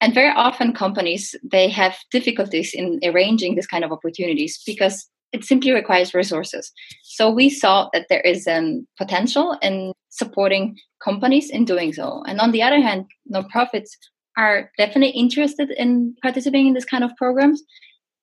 And 0.00 0.12
very 0.12 0.32
often 0.34 0.74
companies, 0.74 1.34
they 1.42 1.68
have 1.70 1.96
difficulties 2.10 2.74
in 2.74 3.00
arranging 3.02 3.54
this 3.54 3.66
kind 3.66 3.84
of 3.84 3.92
opportunities 3.92 4.60
because 4.66 5.08
it 5.34 5.44
simply 5.44 5.72
requires 5.72 6.14
resources. 6.14 6.72
So 7.02 7.28
we 7.28 7.50
saw 7.50 7.90
that 7.92 8.06
there 8.08 8.20
is 8.20 8.46
a 8.46 8.80
potential 8.96 9.58
in 9.60 9.92
supporting 10.08 10.76
companies 11.02 11.50
in 11.50 11.64
doing 11.64 11.92
so. 11.92 12.22
And 12.28 12.40
on 12.40 12.52
the 12.52 12.62
other 12.62 12.80
hand, 12.80 13.06
nonprofits 13.30 13.90
are 14.38 14.70
definitely 14.78 15.10
interested 15.10 15.70
in 15.76 16.14
participating 16.22 16.68
in 16.68 16.74
this 16.74 16.84
kind 16.84 17.02
of 17.02 17.16
programs. 17.16 17.62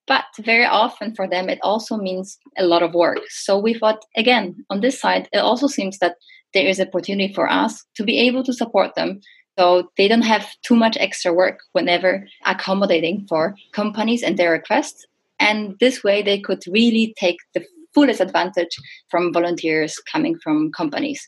But 0.07 0.23
very 0.39 0.65
often 0.65 1.13
for 1.13 1.27
them, 1.27 1.49
it 1.49 1.59
also 1.61 1.97
means 1.97 2.37
a 2.57 2.63
lot 2.63 2.81
of 2.81 2.93
work. 2.93 3.19
So 3.29 3.59
we 3.59 3.73
thought, 3.73 4.03
again, 4.15 4.55
on 4.69 4.79
this 4.79 4.99
side, 4.99 5.27
it 5.33 5.39
also 5.39 5.67
seems 5.67 5.99
that 5.99 6.15
there 6.53 6.65
is 6.65 6.79
opportunity 6.79 7.33
for 7.33 7.49
us 7.49 7.83
to 7.95 8.03
be 8.03 8.17
able 8.19 8.43
to 8.45 8.53
support 8.53 8.95
them 8.95 9.19
so 9.59 9.91
they 9.97 10.07
don't 10.07 10.21
have 10.23 10.47
too 10.65 10.75
much 10.75 10.97
extra 10.99 11.33
work 11.33 11.59
whenever 11.73 12.25
accommodating 12.45 13.25
for 13.27 13.55
companies 13.73 14.23
and 14.23 14.37
their 14.37 14.51
requests. 14.51 15.05
And 15.41 15.75
this 15.79 16.03
way 16.03 16.21
they 16.21 16.39
could 16.39 16.63
really 16.67 17.13
take 17.19 17.37
the 17.53 17.65
fullest 17.93 18.21
advantage 18.21 18.77
from 19.09 19.33
volunteers 19.33 19.95
coming 20.11 20.37
from 20.41 20.71
companies. 20.71 21.27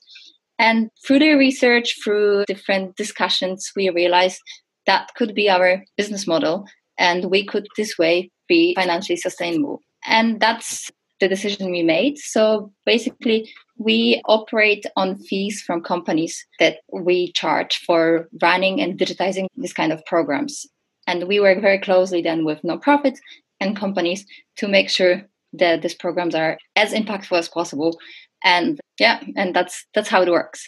And 0.60 0.89
through 1.05 1.20
their 1.20 1.38
research, 1.38 1.96
through 2.03 2.46
different 2.48 2.96
discussions, 2.96 3.72
we 3.75 3.89
realized 3.89 4.39
that 4.86 5.10
could 5.15 5.34
be 5.34 5.50
our 5.50 5.84
business 5.98 6.27
model 6.27 6.65
and 6.98 7.32
we 7.32 7.43
could 7.46 7.65
this 7.75 7.98
way 7.98 8.29
be 8.48 8.75
financially 8.75 9.17
sustainable. 9.17 9.79
And 10.05 10.39
that's 10.39 10.89
the 11.20 11.27
decision 11.27 11.72
we 11.72 11.82
made. 11.82 12.17
So 12.20 12.72
basically, 12.86 13.50
we 13.77 14.22
operate 14.25 14.86
on 14.96 15.17
fees 15.17 15.63
from 15.65 15.82
companies 15.82 16.46
that 16.60 16.77
we 16.91 17.32
charge 17.32 17.77
for 17.86 18.27
running 18.41 18.79
and 18.79 19.00
digitizing 19.00 19.48
this 19.55 19.74
kind 19.74 19.91
of 19.91 20.05
programs. 20.05 20.65
And 21.08 21.27
we 21.27 21.39
work 21.39 21.62
very 21.62 21.79
closely 21.79 22.22
then 22.22 22.46
with 22.46 22.62
nonprofits 22.62 23.17
and 23.63 23.75
companies 23.75 24.25
to 24.58 24.67
make 24.67 24.89
sure 24.89 25.24
that 25.53 25.82
these 25.82 25.96
programs 25.96 26.36
are 26.36 26.58
as 26.75 26.93
impactful 26.93 27.38
as 27.38 27.50
possible. 27.50 27.98
And 28.43 28.79
yeah, 29.00 29.24
and 29.36 29.55
that's 29.55 29.86
that's 29.93 30.10
how 30.10 30.22
it 30.22 30.29
works. 30.29 30.67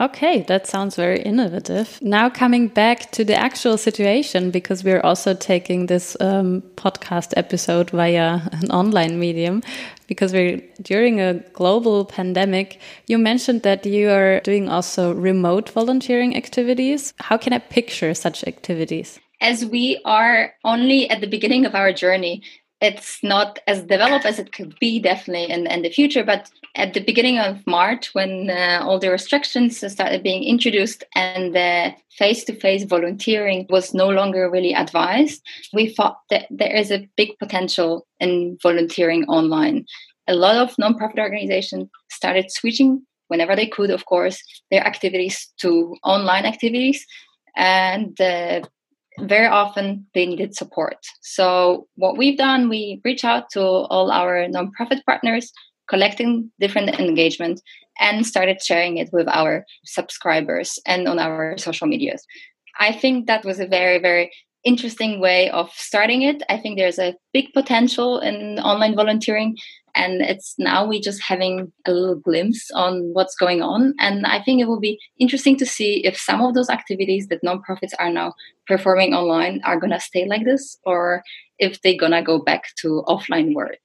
Okay, 0.00 0.40
that 0.48 0.66
sounds 0.66 0.96
very 0.96 1.20
innovative. 1.20 1.98
Now, 2.00 2.30
coming 2.30 2.68
back 2.68 3.10
to 3.10 3.22
the 3.22 3.34
actual 3.34 3.76
situation, 3.76 4.50
because 4.50 4.82
we're 4.82 5.02
also 5.02 5.34
taking 5.34 5.86
this 5.86 6.16
um, 6.20 6.62
podcast 6.76 7.34
episode 7.36 7.90
via 7.90 8.40
an 8.50 8.70
online 8.70 9.20
medium, 9.20 9.62
because 10.06 10.32
we're 10.32 10.62
during 10.80 11.20
a 11.20 11.34
global 11.52 12.06
pandemic. 12.06 12.80
You 13.08 13.18
mentioned 13.18 13.62
that 13.62 13.84
you 13.84 14.08
are 14.08 14.40
doing 14.40 14.70
also 14.70 15.12
remote 15.12 15.68
volunteering 15.68 16.34
activities. 16.34 17.12
How 17.18 17.36
can 17.36 17.52
I 17.52 17.58
picture 17.58 18.14
such 18.14 18.42
activities? 18.44 19.20
As 19.40 19.64
we 19.64 20.00
are 20.04 20.52
only 20.64 21.08
at 21.08 21.20
the 21.20 21.26
beginning 21.26 21.64
of 21.64 21.74
our 21.74 21.92
journey, 21.92 22.42
it's 22.80 23.22
not 23.22 23.58
as 23.66 23.82
developed 23.82 24.24
as 24.24 24.38
it 24.38 24.52
could 24.52 24.78
be 24.78 24.98
definitely 24.98 25.50
in, 25.50 25.66
in 25.66 25.82
the 25.82 25.90
future 25.90 26.24
but 26.24 26.50
at 26.76 26.94
the 26.94 27.00
beginning 27.00 27.38
of 27.38 27.66
march 27.66 28.14
when 28.14 28.48
uh, 28.48 28.80
all 28.82 28.98
the 28.98 29.10
restrictions 29.10 29.78
started 29.92 30.22
being 30.22 30.42
introduced 30.44 31.04
and 31.14 31.54
the 31.54 31.92
face-to-face 32.12 32.84
volunteering 32.84 33.66
was 33.68 33.92
no 33.92 34.08
longer 34.08 34.50
really 34.50 34.74
advised 34.74 35.42
we 35.72 35.88
thought 35.88 36.18
that 36.30 36.46
there 36.50 36.74
is 36.74 36.90
a 36.90 37.08
big 37.16 37.38
potential 37.38 38.06
in 38.18 38.58
volunteering 38.62 39.24
online. 39.24 39.84
A 40.26 40.34
lot 40.34 40.56
of 40.56 40.76
nonprofit 40.76 41.18
organizations 41.18 41.88
started 42.10 42.50
switching 42.50 43.04
whenever 43.28 43.54
they 43.54 43.66
could 43.66 43.90
of 43.90 44.06
course 44.06 44.42
their 44.70 44.86
activities 44.86 45.48
to 45.58 45.96
online 46.04 46.46
activities 46.46 47.04
and 47.56 48.18
uh, 48.20 48.60
very 49.22 49.46
often 49.46 50.06
they 50.14 50.26
needed 50.26 50.54
support. 50.54 50.96
So 51.20 51.86
what 51.96 52.16
we've 52.16 52.38
done, 52.38 52.68
we 52.68 53.00
reach 53.04 53.24
out 53.24 53.50
to 53.50 53.62
all 53.62 54.10
our 54.10 54.46
nonprofit 54.48 55.04
partners, 55.06 55.52
collecting 55.88 56.50
different 56.60 56.90
engagement, 57.00 57.60
and 57.98 58.26
started 58.26 58.62
sharing 58.62 58.96
it 58.96 59.10
with 59.12 59.28
our 59.28 59.64
subscribers 59.84 60.78
and 60.86 61.06
on 61.06 61.18
our 61.18 61.58
social 61.58 61.86
medias. 61.86 62.24
I 62.78 62.92
think 62.92 63.26
that 63.26 63.44
was 63.44 63.60
a 63.60 63.66
very, 63.66 63.98
very 63.98 64.30
interesting 64.64 65.20
way 65.20 65.50
of 65.50 65.70
starting 65.74 66.22
it. 66.22 66.42
I 66.48 66.58
think 66.58 66.78
there's 66.78 66.98
a 66.98 67.14
big 67.32 67.52
potential 67.52 68.18
in 68.20 68.58
online 68.58 68.94
volunteering 68.94 69.56
and 69.94 70.22
it's 70.22 70.54
now 70.58 70.86
we're 70.86 71.00
just 71.00 71.22
having 71.22 71.72
a 71.86 71.92
little 71.92 72.14
glimpse 72.14 72.70
on 72.72 73.10
what's 73.12 73.34
going 73.34 73.62
on. 73.62 73.94
And 73.98 74.26
i 74.26 74.40
think 74.42 74.60
it 74.60 74.68
will 74.68 74.80
be 74.80 74.98
interesting 75.18 75.56
to 75.58 75.66
see 75.66 76.04
if 76.04 76.16
some 76.16 76.40
of 76.40 76.54
those 76.54 76.70
activities 76.70 77.26
that 77.28 77.42
nonprofits 77.42 77.92
are 77.98 78.12
now 78.12 78.34
performing 78.66 79.14
online 79.14 79.60
are 79.64 79.80
going 79.80 79.92
to 79.92 80.00
stay 80.00 80.26
like 80.26 80.44
this 80.44 80.78
or 80.84 81.22
if 81.58 81.80
they're 81.82 81.98
going 81.98 82.12
to 82.12 82.22
go 82.22 82.38
back 82.38 82.64
to 82.80 83.02
offline 83.06 83.54
world. 83.54 83.84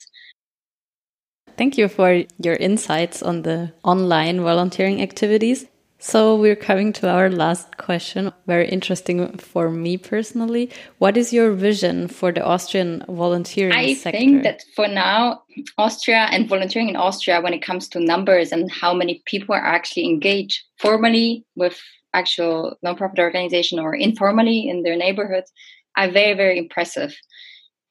Thank 1.57 1.77
you 1.77 1.87
for 1.87 2.23
your 2.37 2.55
insights 2.55 3.23
on 3.23 3.43
the 3.43 3.73
online 3.83 4.41
volunteering 4.41 5.01
activities 5.01 5.65
so 6.05 6.35
we're 6.35 6.55
coming 6.55 6.93
to 6.93 7.09
our 7.09 7.31
last 7.31 7.77
question. 7.77 8.31
Very 8.45 8.69
interesting 8.69 9.39
for 9.39 9.71
me 9.71 9.97
personally. 9.97 10.69
What 10.99 11.17
is 11.17 11.33
your 11.33 11.51
vision 11.53 12.07
for 12.07 12.31
the 12.31 12.45
Austrian 12.45 13.03
volunteering 13.09 13.73
I 13.73 13.95
sector? 13.95 14.19
think 14.19 14.43
that 14.43 14.61
for 14.75 14.87
now, 14.87 15.41
Austria 15.79 16.27
and 16.29 16.47
volunteering 16.47 16.89
in 16.89 16.95
Austria, 16.95 17.41
when 17.41 17.55
it 17.55 17.63
comes 17.63 17.89
to 17.89 17.99
numbers 17.99 18.51
and 18.51 18.71
how 18.71 18.93
many 18.93 19.23
people 19.25 19.55
are 19.55 19.65
actually 19.65 20.05
engaged 20.05 20.61
formally 20.77 21.43
with 21.55 21.81
actual 22.13 22.77
nonprofit 22.85 23.17
organization 23.17 23.79
or 23.79 23.95
informally 23.95 24.69
in 24.69 24.83
their 24.83 24.95
neighborhood, 24.95 25.45
are 25.97 26.11
very, 26.11 26.35
very 26.35 26.59
impressive. 26.59 27.15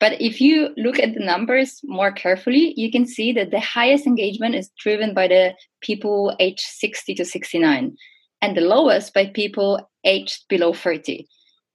But 0.04 0.20
if 0.20 0.38
you 0.38 0.68
look 0.76 0.98
at 0.98 1.14
the 1.14 1.24
numbers 1.24 1.80
more 1.82 2.12
carefully, 2.12 2.74
you 2.76 2.92
can 2.92 3.06
see 3.06 3.32
that 3.32 3.50
the 3.50 3.58
highest 3.58 4.06
engagement 4.06 4.54
is 4.54 4.70
driven 4.78 5.14
by 5.14 5.28
the 5.28 5.54
people 5.80 6.36
aged 6.38 6.60
60 6.60 7.14
to 7.14 7.24
69, 7.24 7.96
and 8.42 8.54
the 8.54 8.60
lowest 8.60 9.14
by 9.14 9.24
people 9.24 9.80
aged 10.04 10.44
below 10.50 10.74
30. 10.74 11.26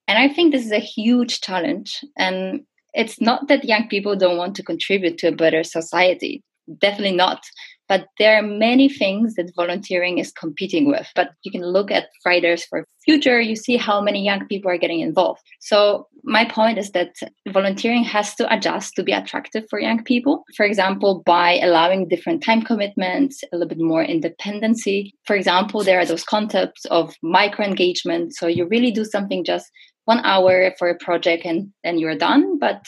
And 0.08 0.20
I 0.20 0.32
think 0.32 0.52
this 0.52 0.64
is 0.64 0.72
a 0.72 0.78
huge 0.78 1.42
challenge. 1.42 2.06
And 2.20 2.66
it's 2.94 3.20
not 3.20 3.48
that 3.48 3.66
young 3.66 3.88
people 3.88 4.16
don't 4.16 4.38
want 4.38 4.56
to 4.58 4.64
contribute 4.64 5.18
to 5.18 5.30
a 5.30 5.36
better 5.36 5.64
society, 5.64 6.44
definitely 6.78 7.18
not. 7.18 7.42
But 7.90 8.08
there 8.20 8.38
are 8.38 8.44
many 8.44 8.88
things 8.88 9.34
that 9.34 9.52
volunteering 9.56 10.20
is 10.20 10.32
competing 10.32 10.88
with. 10.88 11.10
But 11.16 11.32
you 11.44 11.52
can 11.52 11.64
look 11.64 11.90
at 11.90 12.10
Fridays 12.22 12.64
for 12.64 12.86
Future, 13.04 13.42
you 13.42 13.56
see 13.56 13.76
how 13.76 14.00
many 14.02 14.24
young 14.24 14.46
people 14.48 14.70
are 14.70 14.78
getting 14.78 15.00
involved. 15.00 15.42
So, 15.60 16.08
my 16.24 16.46
point 16.46 16.78
is 16.78 16.92
that 16.92 17.16
volunteering 17.48 18.04
has 18.04 18.36
to 18.36 18.54
adjust 18.54 18.94
to 18.96 19.04
be 19.04 19.14
attractive 19.14 19.64
for 19.70 19.80
young 19.80 20.04
people. 20.04 20.44
For 20.56 20.66
example, 20.66 21.24
by 21.26 21.58
allowing 21.60 22.08
different 22.08 22.44
time 22.44 22.62
commitments, 22.62 23.42
a 23.52 23.56
little 23.56 23.70
bit 23.70 23.80
more 23.80 24.04
independency. 24.04 25.16
For 25.26 25.36
example, 25.36 25.84
there 25.84 26.00
are 26.00 26.06
those 26.06 26.24
concepts 26.24 26.86
of 26.86 27.16
micro 27.24 27.66
engagement. 27.66 28.36
So, 28.36 28.46
you 28.46 28.68
really 28.68 28.92
do 28.92 29.06
something 29.06 29.44
just 29.44 29.66
one 30.06 30.20
hour 30.24 30.76
for 30.78 30.90
a 30.90 30.98
project 30.98 31.46
and 31.46 31.72
then 31.84 31.98
you're 31.98 32.18
done. 32.18 32.60
But 32.60 32.86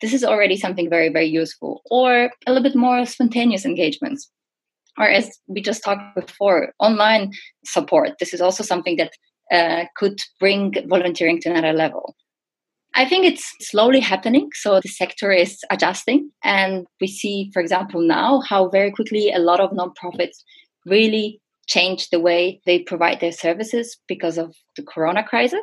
this 0.00 0.12
is 0.12 0.22
already 0.22 0.56
something 0.56 0.88
very, 0.88 1.08
very 1.08 1.26
useful. 1.26 1.82
Or 1.90 2.30
a 2.46 2.52
little 2.52 2.62
bit 2.62 2.76
more 2.76 3.04
spontaneous 3.06 3.64
engagements 3.64 4.30
or 4.98 5.08
as 5.08 5.38
we 5.46 5.60
just 5.60 5.82
talked 5.82 6.14
before, 6.14 6.72
online 6.78 7.32
support. 7.64 8.12
This 8.20 8.32
is 8.32 8.40
also 8.40 8.62
something 8.62 8.96
that 8.96 9.12
uh, 9.52 9.84
could 9.96 10.20
bring 10.40 10.74
volunteering 10.88 11.40
to 11.40 11.50
another 11.50 11.72
level. 11.72 12.14
I 12.96 13.04
think 13.08 13.26
it's 13.26 13.52
slowly 13.60 13.98
happening. 13.98 14.50
So 14.54 14.80
the 14.80 14.88
sector 14.88 15.32
is 15.32 15.60
adjusting. 15.70 16.30
And 16.44 16.86
we 17.00 17.08
see, 17.08 17.50
for 17.52 17.60
example, 17.60 18.00
now 18.00 18.40
how 18.40 18.68
very 18.68 18.92
quickly 18.92 19.32
a 19.32 19.40
lot 19.40 19.60
of 19.60 19.70
nonprofits 19.72 20.44
really 20.86 21.40
change 21.66 22.10
the 22.10 22.20
way 22.20 22.60
they 22.66 22.80
provide 22.80 23.20
their 23.20 23.32
services 23.32 23.96
because 24.06 24.38
of 24.38 24.54
the 24.76 24.82
corona 24.82 25.24
crisis. 25.24 25.62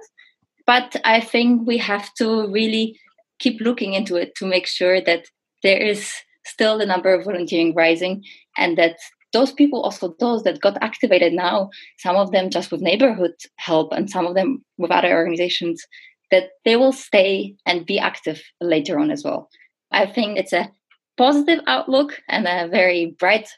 But 0.65 0.95
I 1.05 1.21
think 1.21 1.65
we 1.65 1.77
have 1.77 2.13
to 2.15 2.47
really 2.51 2.99
keep 3.39 3.61
looking 3.61 3.93
into 3.93 4.15
it 4.17 4.35
to 4.35 4.45
make 4.45 4.67
sure 4.67 5.01
that 5.01 5.25
there 5.63 5.77
is 5.77 6.13
still 6.45 6.77
the 6.77 6.85
number 6.85 7.13
of 7.13 7.25
volunteering 7.25 7.73
rising 7.73 8.23
and 8.57 8.77
that 8.77 8.97
those 9.33 9.51
people 9.51 9.81
also 9.81 10.15
those 10.19 10.43
that 10.43 10.61
got 10.61 10.81
activated 10.81 11.33
now 11.33 11.69
some 11.99 12.15
of 12.15 12.31
them 12.31 12.49
just 12.49 12.71
with 12.71 12.81
neighborhood 12.81 13.33
help 13.57 13.91
and 13.91 14.09
some 14.09 14.25
of 14.25 14.35
them 14.35 14.63
with 14.77 14.91
other 14.91 15.15
organizations 15.15 15.85
that 16.31 16.51
they 16.65 16.75
will 16.75 16.93
stay 16.93 17.55
and 17.65 17.85
be 17.85 17.99
active 17.99 18.41
later 18.61 18.97
on 18.97 19.11
as 19.11 19.23
well. 19.23 19.49
I 19.91 20.05
think 20.05 20.37
it's 20.37 20.53
a 20.53 20.71
positive 21.17 21.59
outlook 21.67 22.19
and 22.29 22.47
a 22.47 22.69
very 22.69 23.15
bright 23.19 23.49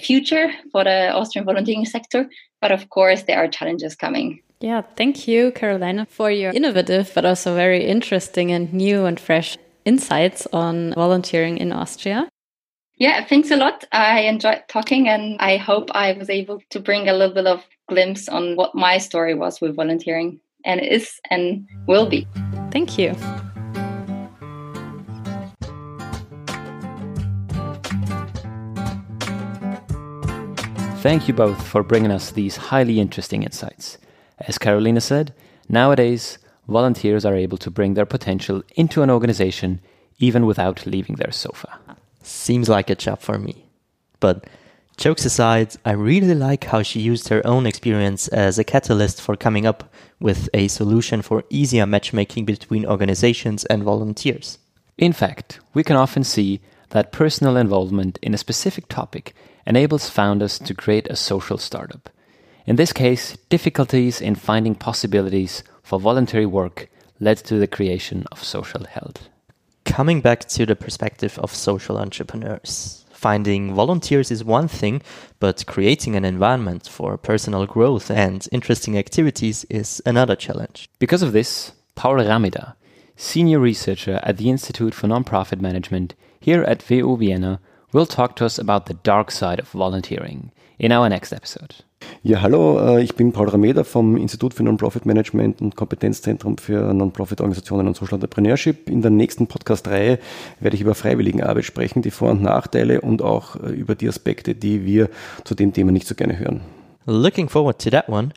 future 0.00 0.50
for 0.72 0.82
the 0.82 1.12
austrian 1.12 1.46
volunteering 1.46 1.84
sector 1.84 2.28
but 2.60 2.72
of 2.72 2.90
course 2.90 3.22
there 3.22 3.38
are 3.38 3.46
challenges 3.46 3.94
coming. 3.94 4.42
Yeah 4.60 4.82
thank 4.96 5.28
you 5.28 5.52
carolina 5.52 6.06
for 6.10 6.30
your 6.30 6.52
innovative 6.52 7.12
but 7.14 7.24
also 7.24 7.54
very 7.54 7.84
interesting 7.84 8.50
and 8.50 8.72
new 8.72 9.04
and 9.04 9.20
fresh 9.20 9.56
insights 9.84 10.48
on 10.52 10.92
volunteering 10.94 11.58
in 11.58 11.72
austria 11.72 12.28
yeah, 12.98 13.24
thanks 13.24 13.50
a 13.50 13.56
lot. 13.56 13.84
I 13.92 14.20
enjoyed 14.20 14.62
talking 14.68 15.08
and 15.08 15.36
I 15.38 15.58
hope 15.58 15.90
I 15.94 16.12
was 16.12 16.30
able 16.30 16.62
to 16.70 16.80
bring 16.80 17.08
a 17.08 17.12
little 17.12 17.34
bit 17.34 17.46
of 17.46 17.62
glimpse 17.88 18.28
on 18.28 18.56
what 18.56 18.74
my 18.74 18.96
story 18.98 19.34
was 19.34 19.60
with 19.60 19.76
volunteering 19.76 20.40
and 20.64 20.80
is 20.80 21.20
and 21.30 21.68
will 21.86 22.08
be. 22.08 22.26
Thank 22.70 22.96
you. 22.96 23.14
Thank 31.02 31.28
you 31.28 31.34
both 31.34 31.64
for 31.66 31.82
bringing 31.82 32.10
us 32.10 32.32
these 32.32 32.56
highly 32.56 32.98
interesting 32.98 33.42
insights. 33.42 33.98
As 34.38 34.58
Carolina 34.58 35.00
said, 35.00 35.34
nowadays 35.68 36.38
volunteers 36.66 37.24
are 37.24 37.36
able 37.36 37.58
to 37.58 37.70
bring 37.70 37.94
their 37.94 38.06
potential 38.06 38.62
into 38.74 39.02
an 39.02 39.10
organization 39.10 39.80
even 40.18 40.46
without 40.46 40.86
leaving 40.86 41.16
their 41.16 41.30
sofa. 41.30 41.78
Seems 42.26 42.68
like 42.68 42.90
a 42.90 42.96
job 42.96 43.20
for 43.20 43.38
me. 43.38 43.66
But 44.18 44.48
jokes 44.96 45.24
aside, 45.24 45.76
I 45.84 45.92
really 45.92 46.34
like 46.34 46.64
how 46.64 46.82
she 46.82 46.98
used 46.98 47.28
her 47.28 47.46
own 47.46 47.66
experience 47.66 48.26
as 48.26 48.58
a 48.58 48.64
catalyst 48.64 49.20
for 49.20 49.36
coming 49.36 49.64
up 49.64 49.94
with 50.18 50.48
a 50.52 50.66
solution 50.66 51.22
for 51.22 51.44
easier 51.50 51.86
matchmaking 51.86 52.44
between 52.44 52.84
organizations 52.84 53.64
and 53.66 53.84
volunteers. 53.84 54.58
In 54.98 55.12
fact, 55.12 55.60
we 55.72 55.84
can 55.84 55.94
often 55.94 56.24
see 56.24 56.60
that 56.90 57.12
personal 57.12 57.56
involvement 57.56 58.18
in 58.22 58.34
a 58.34 58.38
specific 58.38 58.88
topic 58.88 59.32
enables 59.64 60.10
founders 60.10 60.58
to 60.58 60.74
create 60.74 61.06
a 61.08 61.14
social 61.14 61.58
startup. 61.58 62.10
In 62.66 62.74
this 62.74 62.92
case, 62.92 63.36
difficulties 63.50 64.20
in 64.20 64.34
finding 64.34 64.74
possibilities 64.74 65.62
for 65.84 66.00
voluntary 66.00 66.46
work 66.46 66.88
led 67.20 67.36
to 67.36 67.60
the 67.60 67.68
creation 67.68 68.26
of 68.32 68.42
Social 68.42 68.84
Held. 68.84 69.28
Coming 69.86 70.20
back 70.20 70.44
to 70.48 70.66
the 70.66 70.76
perspective 70.76 71.38
of 71.38 71.54
social 71.54 71.96
entrepreneurs, 71.96 73.06
finding 73.10 73.72
volunteers 73.72 74.30
is 74.30 74.44
one 74.44 74.68
thing, 74.68 75.00
but 75.40 75.64
creating 75.64 76.16
an 76.16 76.24
environment 76.24 76.86
for 76.86 77.16
personal 77.16 77.64
growth 77.64 78.10
and 78.10 78.46
interesting 78.52 78.98
activities 78.98 79.64
is 79.70 80.02
another 80.04 80.36
challenge. 80.36 80.90
Because 80.98 81.22
of 81.22 81.32
this, 81.32 81.72
Paul 81.94 82.16
Rameder, 82.16 82.74
senior 83.16 83.58
researcher 83.58 84.20
at 84.22 84.36
the 84.36 84.50
Institute 84.50 84.92
for 84.92 85.06
Nonprofit 85.06 85.62
Management 85.62 86.14
here 86.40 86.62
at 86.64 86.84
WU 86.90 87.16
Vienna, 87.16 87.60
will 87.92 88.06
talk 88.06 88.36
to 88.36 88.44
us 88.44 88.58
about 88.58 88.86
the 88.86 88.94
dark 88.94 89.30
side 89.30 89.60
of 89.60 89.70
volunteering 89.70 90.50
in 90.78 90.92
our 90.92 91.08
next 91.08 91.32
episode. 91.32 91.76
Ja, 92.22 92.42
hallo, 92.42 92.78
äh, 92.80 93.02
ich 93.02 93.14
bin 93.14 93.32
Paul 93.32 93.48
Rameda 93.48 93.84
vom 93.84 94.16
Institut 94.16 94.52
für 94.52 94.62
Non-Profit 94.62 95.06
Management 95.06 95.60
und 95.60 95.76
Kompetenzzentrum 95.76 96.58
für 96.58 96.92
Non-Profit-Organisationen 96.92 97.86
und 97.86 97.96
Social 97.96 98.14
Entrepreneurship. 98.14 98.88
In 98.88 99.00
der 99.00 99.10
nächsten 99.10 99.46
Podcast-Reihe 99.46 100.18
werde 100.60 100.74
ich 100.74 100.82
über 100.82 100.94
Freiwilligenarbeit 100.94 101.64
sprechen, 101.64 102.02
die 102.02 102.10
Vor- 102.10 102.32
und 102.32 102.42
Nachteile 102.42 103.00
und 103.00 103.22
auch 103.22 103.56
äh, 103.56 103.70
über 103.70 103.94
die 103.94 104.08
Aspekte, 104.08 104.54
die 104.54 104.84
wir 104.84 105.08
zu 105.44 105.54
dem 105.54 105.72
Thema 105.72 105.92
nicht 105.92 106.06
so 106.06 106.14
gerne 106.14 106.38
hören. 106.38 106.62
Looking 107.06 107.48
forward 107.48 107.80
to 107.82 107.90
that 107.90 108.08
one. 108.08 108.30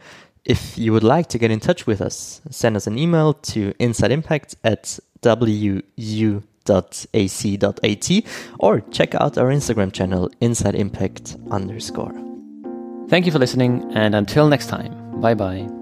If 0.47 0.77
you 0.77 0.93
would 0.93 1.03
like 1.03 1.27
to 1.29 1.39
get 1.39 1.51
in 1.51 1.59
touch 1.59 1.87
with 1.87 1.99
us, 1.99 2.41
send 2.49 2.75
us 2.75 2.87
an 2.87 2.97
email 2.97 3.33
to 3.53 3.71
insideimpact 3.79 4.57
at 4.63 5.01
wu 5.23 5.81
ac.at 7.13 8.11
or 8.59 8.81
check 8.91 9.15
out 9.15 9.37
our 9.37 9.49
Instagram 9.49 9.91
channel 9.91 10.29
insideimpact 10.39 11.35
underscore. 11.49 12.28
Thank 13.09 13.25
you 13.25 13.31
for 13.31 13.39
listening, 13.39 13.91
and 13.95 14.13
until 14.13 14.47
next 14.47 14.67
time, 14.67 15.19
bye 15.19 15.33
bye. 15.33 15.78